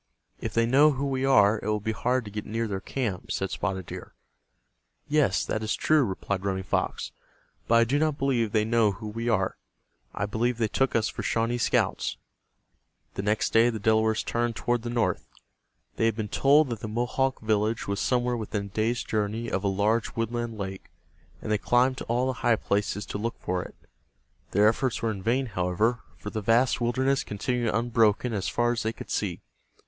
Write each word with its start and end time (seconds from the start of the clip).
"If 0.39 0.55
they 0.55 0.65
know 0.65 0.93
who 0.93 1.05
we 1.05 1.25
are, 1.25 1.59
it 1.61 1.67
will 1.67 1.79
be 1.79 1.91
hard 1.91 2.25
to 2.25 2.31
get 2.31 2.43
near 2.47 2.67
their 2.67 2.81
camp," 2.81 3.31
said 3.31 3.51
Spotted 3.51 3.85
Deer. 3.85 4.15
"Yes, 5.07 5.45
that 5.45 5.61
is 5.61 5.75
true," 5.75 6.03
replied 6.03 6.43
Running 6.43 6.63
Fox. 6.63 7.11
"But 7.67 7.75
I 7.75 7.83
do 7.83 7.99
not 7.99 8.17
believe 8.17 8.51
they 8.51 8.65
know 8.65 8.93
who 8.93 9.07
we 9.07 9.29
are. 9.29 9.57
I 10.15 10.25
believe 10.25 10.57
they 10.57 10.67
took 10.67 10.95
us 10.95 11.07
for 11.07 11.21
Shawnee 11.21 11.59
scouts." 11.59 12.17
The 13.13 13.21
next 13.21 13.53
day 13.53 13.69
the 13.69 13.77
Delawares 13.77 14.23
turned 14.23 14.55
toward 14.55 14.81
the 14.81 14.89
north. 14.89 15.27
They 15.97 16.05
had 16.07 16.15
been 16.15 16.29
told 16.29 16.69
that 16.69 16.79
the 16.79 16.87
Mohawk 16.87 17.39
village 17.39 17.87
was 17.87 17.99
somewhere 17.99 18.35
within 18.35 18.65
a 18.65 18.69
day's 18.69 19.03
journey 19.03 19.51
of 19.51 19.63
a 19.63 19.67
large 19.67 20.15
woodland 20.15 20.57
lake, 20.57 20.89
and 21.43 21.51
they 21.51 21.59
climbed 21.59 21.99
to 21.99 22.05
all 22.05 22.25
the 22.25 22.33
high 22.41 22.55
places 22.55 23.05
to 23.05 23.19
look 23.19 23.35
for 23.39 23.61
it. 23.61 23.75
Their 24.49 24.67
efforts 24.67 25.03
were 25.03 25.11
in 25.11 25.21
vain, 25.21 25.45
however, 25.45 25.99
for 26.17 26.31
the 26.31 26.41
vast 26.41 26.81
wilderness 26.81 27.23
continued 27.23 27.71
unbroken 27.75 28.33
as 28.33 28.49
far 28.49 28.71
as 28.71 28.81
they 28.81 28.93
could 28.93 29.11
see. 29.11 29.41